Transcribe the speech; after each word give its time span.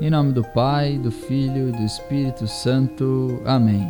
Em 0.00 0.08
nome 0.08 0.32
do 0.32 0.42
Pai, 0.42 0.96
do 0.96 1.10
Filho 1.10 1.68
e 1.68 1.72
do 1.72 1.82
Espírito 1.82 2.48
Santo. 2.48 3.42
Amém. 3.44 3.86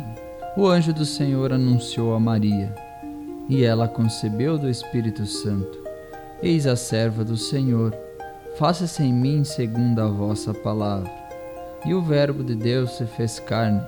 O 0.57 0.67
anjo 0.67 0.91
do 0.91 1.05
Senhor 1.05 1.53
anunciou 1.53 2.13
a 2.13 2.19
Maria, 2.19 2.75
e 3.47 3.63
ela 3.63 3.87
concebeu 3.87 4.57
do 4.57 4.69
Espírito 4.69 5.25
Santo. 5.25 5.81
Eis 6.43 6.67
a 6.67 6.75
serva 6.75 7.23
do 7.23 7.37
Senhor, 7.37 7.95
faça-se 8.57 9.01
em 9.01 9.13
mim 9.13 9.45
segundo 9.45 10.01
a 10.01 10.07
vossa 10.07 10.53
palavra. 10.53 11.09
E 11.85 11.93
o 11.93 12.01
Verbo 12.01 12.43
de 12.43 12.55
Deus 12.55 12.91
se 12.97 13.05
fez 13.05 13.39
carne 13.39 13.81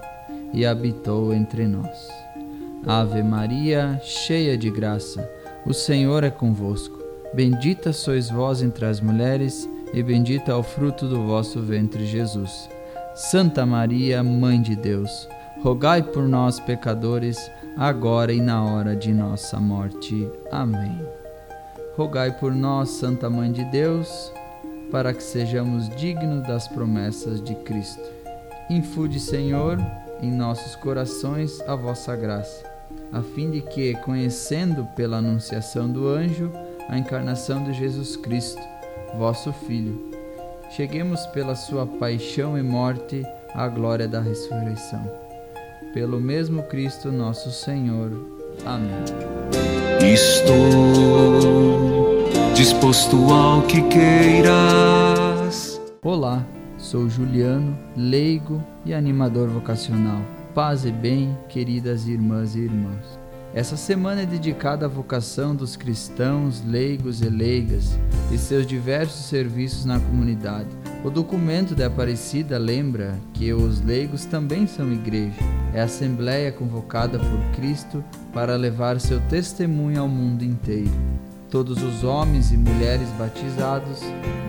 e 0.54 0.66
habitou 0.66 1.34
entre 1.34 1.68
nós. 1.68 2.08
Ave 2.88 3.22
Maria, 3.22 4.00
cheia 4.02 4.58
de 4.58 4.70
graça, 4.70 5.30
o 5.66 5.74
Senhor 5.74 6.24
é 6.24 6.30
convosco. 6.30 7.04
Bendita 7.34 7.92
sois 7.92 8.30
vós 8.30 8.62
entre 8.62 8.86
as 8.86 9.02
mulheres 9.02 9.68
e 9.94 10.02
bendito 10.02 10.50
é 10.50 10.56
o 10.56 10.64
fruto 10.64 11.08
do 11.08 11.24
vosso 11.28 11.62
ventre, 11.62 12.06
Jesus. 12.06 12.68
Santa 13.14 13.64
Maria, 13.64 14.24
Mãe 14.24 14.60
de 14.60 14.76
Deus, 14.76 15.30
rogai 15.62 16.02
por 16.02 16.24
nós, 16.24 16.60
pecadores, 16.60 17.38
agora 17.78 18.34
e 18.34 18.42
na 18.42 18.64
hora 18.64 18.96
de 18.96 19.14
nossa 19.14 19.60
morte. 19.60 20.28
Amém. 20.52 21.00
Rogai 21.96 22.32
por 22.32 22.52
nós, 22.52 22.90
Santa 22.90 23.30
Mãe 23.30 23.52
de 23.52 23.64
Deus, 23.66 24.34
para 24.90 25.14
que 25.14 25.22
sejamos 25.22 25.88
dignos 25.90 26.42
das 26.48 26.68
promessas 26.68 27.40
de 27.40 27.54
Cristo. 27.54 28.04
Infunde, 28.72 29.20
Senhor, 29.20 29.78
em 30.20 30.32
nossos 30.32 30.76
corações 30.76 31.62
a 31.68 31.76
vossa 31.76 32.16
graça, 32.16 32.66
a 33.12 33.22
fim 33.22 33.52
de 33.52 33.62
que, 33.62 33.94
conhecendo 33.98 34.86
pela 34.96 35.18
anunciação 35.18 35.88
do 35.88 36.08
anjo 36.08 36.52
a 36.90 36.98
encarnação 36.98 37.64
de 37.64 37.74
Jesus 37.74 38.16
Cristo, 38.18 38.73
vosso 39.18 39.52
Filho. 39.52 40.12
Cheguemos 40.76 41.26
pela 41.28 41.56
sua 41.56 41.86
paixão 41.86 42.58
e 42.58 42.64
morte 42.64 43.24
à 43.54 43.68
glória 43.68 44.08
da 44.08 44.20
ressurreição. 44.20 45.04
Pelo 45.94 46.20
mesmo 46.20 46.64
Cristo 46.64 47.12
nosso 47.12 47.52
Senhor. 47.52 48.12
Amém. 48.66 49.04
Estou 50.04 50.54
disposto 52.56 53.16
ao 53.32 53.62
que 53.64 53.82
queiras. 53.90 55.80
Olá, 56.02 56.44
sou 56.78 57.08
Juliano, 57.08 57.78
leigo 57.96 58.64
e 58.86 58.94
animador 58.94 59.50
vocacional. 59.50 60.22
Paz 60.54 60.86
e 60.86 60.92
bem, 60.92 61.38
queridas 61.50 62.08
irmãs 62.08 62.56
e 62.56 62.60
irmãos. 62.60 63.23
Essa 63.56 63.78
semana 63.78 64.22
é 64.22 64.26
dedicada 64.26 64.88
à 64.88 64.90
vocação 64.90 65.56
dos 65.56 65.76
cristãos, 65.76 66.64
leigos 66.66 67.22
e 67.22 67.30
leigas 67.30 68.00
e 68.32 68.38
seus 68.38 68.66
diversos 68.66 69.26
serviços 69.26 69.86
na 69.86 70.00
comunidade. 70.00 70.70
O 71.04 71.10
documento 71.12 71.76
da 71.76 71.86
Aparecida 71.86 72.58
lembra 72.58 73.16
que 73.32 73.54
os 73.54 73.80
leigos 73.80 74.26
também 74.26 74.66
são 74.66 74.92
igreja. 74.92 75.38
É 75.72 75.82
a 75.82 75.84
assembleia 75.84 76.52
convocada 76.52 77.20
por 77.20 77.56
Cristo 77.56 78.04
para 78.34 78.56
levar 78.56 79.00
seu 79.00 79.22
testemunho 79.28 80.02
ao 80.02 80.08
mundo 80.08 80.44
inteiro. 80.44 80.92
Todos 81.52 81.84
os 81.84 82.04
homens 82.04 82.52
e 82.52 82.58
mulheres 82.58 83.08
batizados 83.20 84.00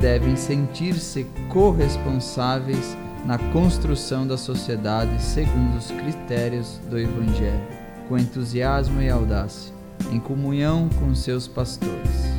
devem 0.00 0.34
sentir-se 0.34 1.27
corresponsáveis 1.50 2.97
na 3.27 3.36
construção 3.52 4.27
da 4.27 4.38
sociedade 4.38 5.22
segundo 5.22 5.76
os 5.76 5.88
critérios 5.88 6.81
do 6.88 6.98
Evangelho 6.98 7.84
com 8.09 8.19
entusiasmo 8.19 9.00
e 9.00 9.09
audácia, 9.09 9.72
em 10.10 10.20
comunhão 10.20 10.88
com 11.00 11.15
seus 11.15 11.47
pastores. 11.48 12.34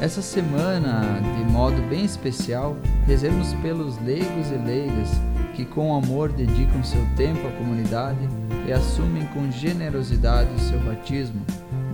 Essa 0.00 0.22
semana, 0.22 1.20
de 1.36 1.52
modo 1.52 1.82
bem 1.88 2.04
especial, 2.04 2.76
rezemos 3.04 3.52
pelos 3.54 4.00
leigos 4.02 4.48
e 4.50 4.54
leigas 4.54 5.08
que 5.56 5.64
com 5.64 5.96
amor 5.96 6.30
dedicam 6.30 6.84
seu 6.84 7.04
tempo 7.16 7.44
à 7.48 7.50
comunidade 7.50 8.28
e 8.64 8.72
assumem 8.72 9.26
com 9.34 9.50
generosidade 9.50 10.48
o 10.54 10.60
seu 10.60 10.78
batismo, 10.78 11.44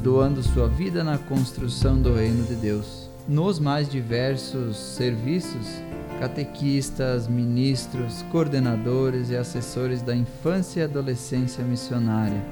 doando 0.03 0.43
sua 0.43 0.69
vida 0.69 1.03
na 1.03 1.17
construção 1.17 1.99
do 1.99 2.13
reino 2.13 2.45
de 2.45 2.55
Deus. 2.57 3.09
Nos 3.27 3.59
mais 3.59 3.89
diversos 3.89 4.77
serviços, 4.77 5.81
catequistas, 6.21 7.27
ministros, 7.27 8.23
coordenadores 8.31 9.31
e 9.31 9.37
assessores 9.37 10.03
da 10.03 10.15
infância 10.15 10.81
e 10.81 10.85
adolescência 10.85 11.65
missionária, 11.65 12.43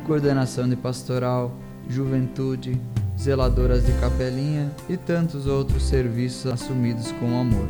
coordenação 0.00 0.68
de 0.68 0.76
pastoral, 0.76 1.52
juventude, 1.88 2.80
zeladoras 3.18 3.84
de 3.84 3.92
capelinha 3.94 4.70
e 4.88 4.96
tantos 4.96 5.46
outros 5.46 5.82
serviços 5.82 6.50
assumidos 6.50 7.12
com 7.12 7.38
amor. 7.38 7.68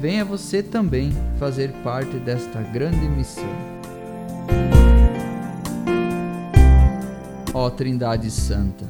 Venha 0.00 0.24
você 0.24 0.62
também 0.62 1.12
fazer 1.38 1.72
parte 1.84 2.16
desta 2.18 2.60
grande 2.60 3.08
missão. 3.08 3.48
Ó 7.54 7.68
Trindade 7.70 8.30
Santa, 8.30 8.84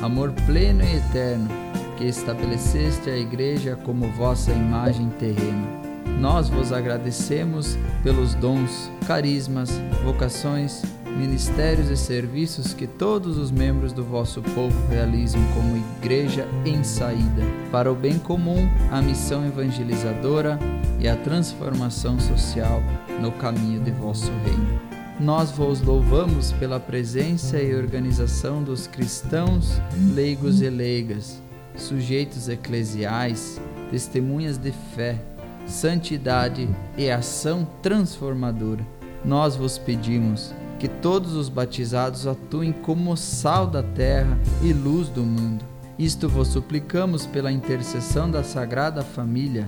amor 0.00 0.32
pleno 0.46 0.82
e 0.82 0.96
eterno, 0.96 1.48
que 1.96 2.04
estabeleceste 2.04 3.10
a 3.10 3.16
Igreja 3.16 3.76
como 3.84 4.08
vossa 4.12 4.52
imagem 4.52 5.08
terrena. 5.18 5.82
Nós 6.20 6.48
vos 6.48 6.72
agradecemos 6.72 7.76
pelos 8.02 8.34
dons, 8.34 8.90
carismas, 9.06 9.70
vocações 10.04 10.82
ministérios 11.16 11.90
e 11.90 11.96
serviços 11.96 12.72
que 12.72 12.86
todos 12.86 13.36
os 13.36 13.50
membros 13.50 13.92
do 13.92 14.04
vosso 14.04 14.42
povo 14.42 14.76
realizam 14.88 15.40
como 15.54 15.76
igreja 15.76 16.46
em 16.64 16.82
saída, 16.82 17.42
para 17.70 17.90
o 17.90 17.94
bem 17.94 18.18
comum, 18.18 18.68
a 18.90 19.00
missão 19.00 19.46
evangelizadora 19.46 20.58
e 20.98 21.08
a 21.08 21.16
transformação 21.16 22.18
social 22.18 22.82
no 23.20 23.32
caminho 23.32 23.80
de 23.80 23.90
vosso 23.90 24.30
reino. 24.44 24.80
Nós 25.20 25.50
vos 25.50 25.80
louvamos 25.80 26.52
pela 26.52 26.80
presença 26.80 27.60
e 27.60 27.74
organização 27.74 28.62
dos 28.62 28.86
cristãos, 28.86 29.80
leigos 30.14 30.60
e 30.62 30.68
leigas, 30.68 31.40
sujeitos 31.76 32.48
eclesiais, 32.48 33.60
testemunhas 33.90 34.58
de 34.58 34.72
fé, 34.94 35.22
santidade 35.66 36.68
e 36.96 37.10
ação 37.10 37.66
transformadora. 37.82 38.84
Nós 39.24 39.54
vos 39.54 39.78
pedimos 39.78 40.52
que 40.82 40.88
todos 40.88 41.34
os 41.34 41.48
batizados 41.48 42.26
atuem 42.26 42.72
como 42.72 43.16
sal 43.16 43.68
da 43.68 43.84
terra 43.84 44.36
e 44.60 44.72
luz 44.72 45.08
do 45.08 45.22
mundo. 45.22 45.64
Isto 45.96 46.28
vos 46.28 46.48
suplicamos 46.48 47.24
pela 47.24 47.52
intercessão 47.52 48.28
da 48.28 48.42
Sagrada 48.42 49.04
Família, 49.04 49.64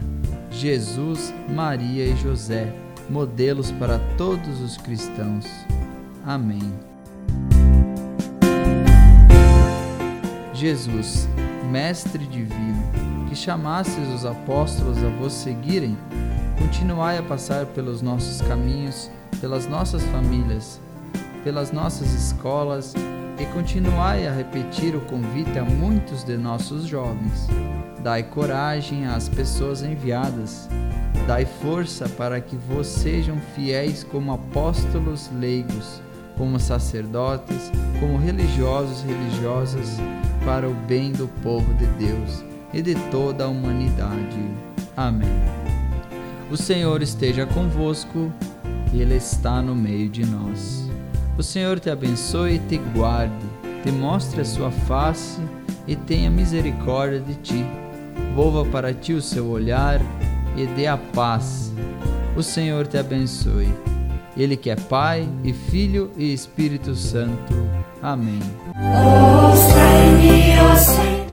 Jesus, 0.51 1.33
Maria 1.49 2.05
e 2.05 2.17
José, 2.17 2.75
modelos 3.09 3.71
para 3.71 4.01
todos 4.19 4.61
os 4.61 4.77
cristãos. 4.77 5.47
Amém. 6.27 6.75
Jesus, 10.53 11.29
Mestre 11.71 12.27
Divino, 12.27 12.83
que 13.29 13.37
chamasses 13.37 14.09
os 14.13 14.27
apóstolos 14.27 14.99
a 14.99 15.11
vos 15.11 15.33
seguirem, 15.33 15.97
continuai 16.59 17.19
a 17.19 17.23
passar 17.23 17.67
pelos 17.67 18.03
nossos 18.03 18.43
caminhos, 18.43 19.09
pelas 19.41 19.69
nossas 19.69 20.03
famílias 20.07 20.81
pelas 21.45 21.71
nossas 21.71 22.13
escolas 22.15 22.95
e 23.39 23.45
continuai 23.47 24.27
a 24.27 24.33
repetir 24.33 24.97
o 24.97 25.01
convite 25.03 25.59
a 25.59 25.65
muitos 25.65 26.25
de 26.25 26.37
nossos 26.37 26.87
jovens. 26.87 27.47
Dai 28.03 28.23
coragem 28.23 29.07
às 29.07 29.29
pessoas 29.29 29.83
enviadas. 29.83 30.69
Dai 31.27 31.45
força 31.45 32.09
para 32.09 32.41
que 32.41 32.57
vos 32.57 32.87
sejam 32.87 33.37
fiéis 33.55 34.03
como 34.05 34.33
apóstolos 34.33 35.31
leigos, 35.39 36.01
como 36.37 36.59
sacerdotes, 36.59 37.71
como 38.01 38.19
religiosos 38.19 39.03
religiosas, 39.03 39.97
para 40.45 40.69
o 40.69 40.75
bem 40.75 41.13
do 41.13 41.29
povo 41.43 41.73
de 41.75 41.87
Deus 42.05 42.45
e 42.73 42.83
de 42.83 42.95
toda 43.11 43.45
a 43.45 43.49
humanidade. 43.49 44.39
Amém. 44.97 45.29
O 46.51 46.57
Senhor 46.57 47.01
esteja 47.03 47.47
convosco, 47.47 48.31
Ele 48.93 49.15
está 49.15 49.63
no 49.63 49.75
meio 49.75 50.09
de 50.11 50.27
nós. 50.27 50.84
O 51.37 51.43
Senhor 51.43 51.81
te 51.81 51.91
abençoe 51.91 52.55
e 52.55 52.59
te 52.61 52.79
guarde, 52.79 53.35
te 53.83 53.91
mostre 53.91 54.41
a 54.41 54.45
sua 54.45 54.71
face 54.71 55.41
e 55.87 55.97
tenha 55.97 56.31
misericórdia 56.31 57.21
de 57.21 57.35
ti. 57.37 57.65
Volva 58.35 58.65
para 58.65 58.95
ti 58.95 59.13
o 59.13 59.21
seu 59.21 59.49
olhar 59.49 60.01
e 60.57 60.67
dê 60.67 60.87
a 60.87 60.97
paz. 60.97 61.73
O 62.37 62.43
Senhor 62.43 62.87
te 62.87 62.97
abençoe. 62.99 63.69
Ele 64.37 64.57
que 64.57 64.71
é 64.71 64.77
Pai 64.77 65.29
e 65.43 65.53
Filho 65.53 66.11
e 66.17 66.33
Espírito 66.33 66.95
Santo. 66.95 67.55
Amém. 68.03 68.41
Oh, 68.77 69.55